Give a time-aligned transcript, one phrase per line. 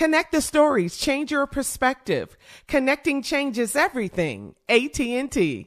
[0.00, 2.38] Connect the stories, change your perspective.
[2.68, 4.54] Connecting changes everything.
[4.66, 5.66] AT&T.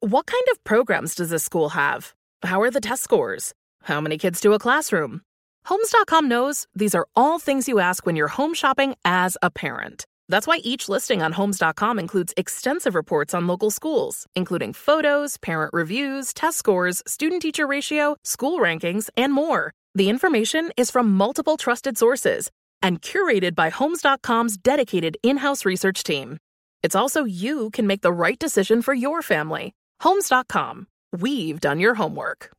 [0.00, 2.12] What kind of programs does this school have?
[2.42, 3.54] How are the test scores?
[3.84, 5.20] How many kids do a classroom?
[5.66, 10.06] Homes.com knows these are all things you ask when you're home shopping as a parent.
[10.28, 15.72] That's why each listing on Homes.com includes extensive reports on local schools, including photos, parent
[15.72, 19.72] reviews, test scores, student teacher ratio, school rankings, and more.
[19.96, 22.50] The information is from multiple trusted sources
[22.82, 26.38] and curated by Homes.com's dedicated in house research team.
[26.82, 29.72] It's also you can make the right decision for your family.
[30.00, 30.88] Homes.com.
[31.12, 32.50] We've done your homework.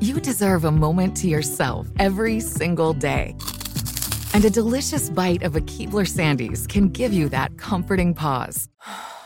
[0.00, 3.36] You deserve a moment to yourself every single day.
[4.34, 8.68] And a delicious bite of a Keebler Sandies can give you that comforting pause.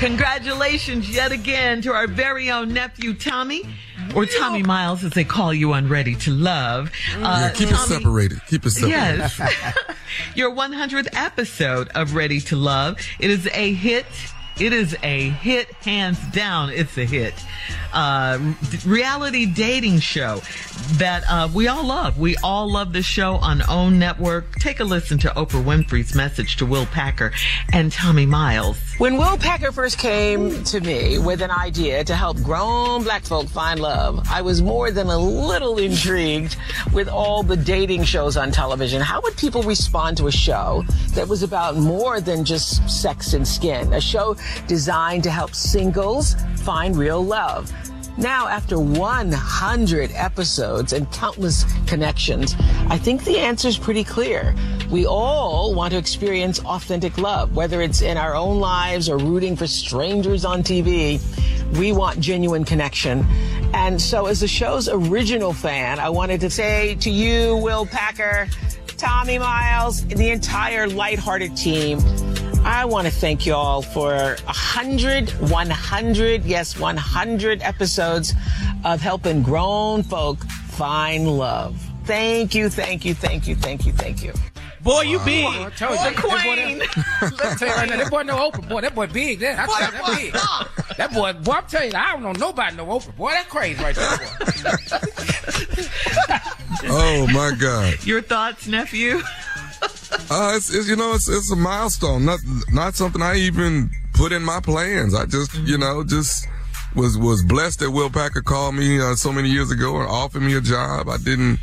[0.00, 3.64] Congratulations yet again to our very own nephew Tommy,
[4.14, 6.90] or Tommy Miles as they call you on Ready to Love.
[7.16, 8.40] Uh, yeah, keep Tommy, it separated.
[8.48, 8.96] Keep it separated.
[9.18, 9.38] Yes.
[10.34, 12.98] Your 100th episode of Ready to Love.
[13.18, 14.06] It is a hit.
[14.60, 16.68] It is a hit, hands down.
[16.68, 17.34] It's a hit
[17.92, 18.38] uh,
[18.84, 20.40] reality dating show
[20.94, 22.18] that uh, we all love.
[22.18, 24.56] We all love the show on OWN Network.
[24.56, 27.32] Take a listen to Oprah Winfrey's message to Will Packer
[27.72, 28.78] and Tommy Miles.
[28.98, 33.48] When Will Packer first came to me with an idea to help grown black folk
[33.48, 36.56] find love, I was more than a little intrigued
[36.92, 39.00] with all the dating shows on television.
[39.00, 40.84] How would people respond to a show
[41.14, 43.92] that was about more than just sex and skin?
[43.92, 47.72] A show designed to help singles find real love.
[48.16, 52.54] Now, after 100 episodes and countless connections,
[52.88, 54.54] I think the answer is pretty clear.
[54.90, 59.56] We all want to experience authentic love, whether it's in our own lives or rooting
[59.56, 61.18] for strangers on TV.
[61.78, 63.24] We want genuine connection.
[63.72, 68.48] And so, as the show's original fan, I wanted to say to you, Will Packer,
[68.98, 72.00] Tommy Miles, the entire lighthearted team,
[72.64, 78.34] I want to thank you all for 100, 100, yes, 100 episodes
[78.84, 81.80] of helping grown folk find love.
[82.04, 84.32] Thank you, thank you, thank you, thank you, thank you.
[84.82, 85.44] Boy, you big.
[85.44, 86.78] Boy, the queen.
[86.78, 88.68] Let me tell you right now, that boy no Oprah.
[88.68, 89.40] Boy, that boy big.
[89.40, 90.96] That, I boy, that, big.
[90.96, 93.16] that boy, boy, I'm telling you, I don't know nobody no Oprah.
[93.16, 94.24] Boy, that crazy right there, boy.
[96.90, 98.04] oh, my God.
[98.06, 99.20] Your thoughts, nephew?
[100.30, 102.24] Uh, it's, it's, you know, it's, it's a milestone.
[102.24, 102.38] Not,
[102.72, 105.12] not something I even put in my plans.
[105.12, 106.46] I just, you know, just
[106.94, 110.42] was, was blessed that Will Packer called me, uh, so many years ago and offered
[110.42, 111.08] me a job.
[111.08, 111.58] I didn't,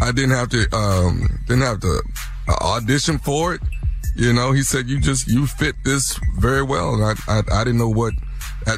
[0.00, 2.02] I didn't have to, um, didn't have to
[2.48, 3.60] uh, audition for it.
[4.14, 6.94] You know, he said, you just, you fit this very well.
[6.94, 8.14] And I, I, I didn't know what,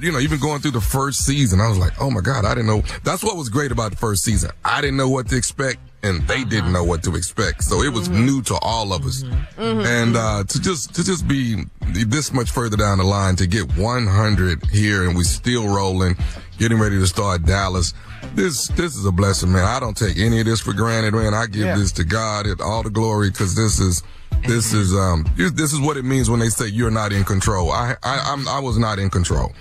[0.00, 2.54] you know, even going through the first season, I was like, oh my God, I
[2.54, 2.82] didn't know.
[3.02, 4.50] That's what was great about the first season.
[4.64, 6.44] I didn't know what to expect and they uh-huh.
[6.50, 7.64] didn't know what to expect.
[7.64, 8.26] So it was mm-hmm.
[8.26, 9.22] new to all of us.
[9.22, 9.60] Mm-hmm.
[9.62, 9.86] mm-hmm.
[9.86, 13.76] And, uh, to just, to just be this much further down the line to get
[13.76, 16.16] 100 here and we still rolling,
[16.58, 17.94] getting ready to start Dallas.
[18.34, 19.64] This, this is a blessing, man.
[19.64, 21.34] I don't take any of this for granted, man.
[21.34, 21.76] I give yeah.
[21.76, 24.02] this to God and all the glory because this is,
[24.46, 27.70] this is, um, this is what it means when they say you're not in control.
[27.70, 29.52] I, I, I'm, I was not in control.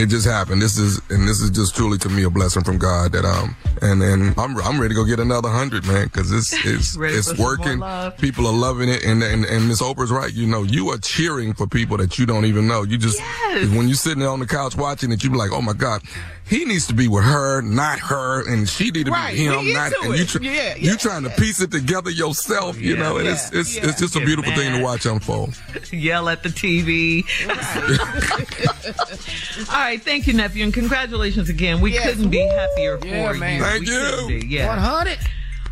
[0.00, 0.62] it just happened.
[0.62, 3.54] This is and this is just truly to me a blessing from God that um
[3.82, 7.38] and and I'm I'm ready to go get another hundred man because it's it's it's
[7.38, 7.82] working.
[8.18, 10.32] People are loving it and and and Miss Oprah's right.
[10.32, 12.82] You know you are cheering for people that you don't even know.
[12.82, 13.68] You just Yes.
[13.74, 16.02] when you're sitting there on the couch watching it, you be like, oh my God.
[16.48, 19.56] He needs to be with her, not her, and she need to Right, be with
[19.60, 19.92] him, not.
[19.92, 23.18] into And you, tr- Yeah, you yeah, trying to piece it together yourself, you know.
[23.18, 23.86] And it's it's yeah.
[23.88, 25.54] it's just a beautiful thing to watch unfold.
[25.92, 27.22] Yell at the TV.
[29.70, 31.80] All right, thank you, nephew, and congratulations again.
[31.80, 32.08] We Yes.
[32.08, 33.60] couldn't be happier Yeah, for man.
[33.76, 33.86] You.
[33.86, 34.00] Thank We you.
[34.40, 34.66] couldn't Yeah.
[34.68, 35.18] 100.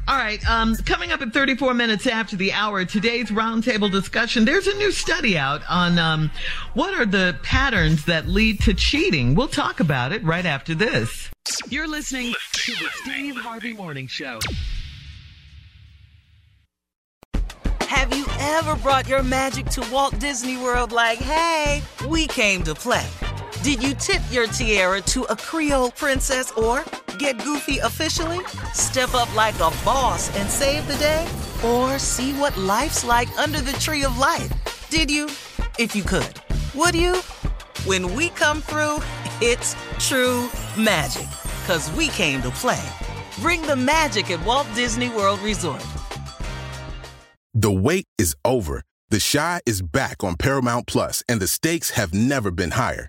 [0.06, 0.42] All right.
[0.48, 4.46] Um, coming up at 34 minutes after the hour, today's roundtable discussion.
[4.46, 6.30] There's a new study out on um,
[6.72, 9.34] what are the patterns that lead to cheating.
[9.34, 11.28] We'll talk about it right after this.
[11.68, 14.38] You're listening to the Steve Harvey Morning Show.
[17.82, 22.74] Have you ever brought your magic to Walt Disney World like, hey, we came to
[22.74, 23.06] play?
[23.62, 26.84] Did you tip your tiara to a Creole princess or
[27.18, 28.40] get goofy officially?
[28.72, 31.26] Step up like a boss and save the day?
[31.64, 34.50] Or see what life's like under the tree of life?
[34.90, 35.26] Did you?
[35.78, 36.34] If you could.
[36.74, 37.16] Would you?
[37.84, 39.02] When we come through,
[39.40, 41.28] it's true magic.
[41.66, 42.82] Cause we came to play.
[43.40, 45.84] Bring the magic at Walt Disney World Resort.
[47.54, 48.82] The wait is over.
[49.10, 53.08] The Chi is back on Paramount Plus, and the stakes have never been higher.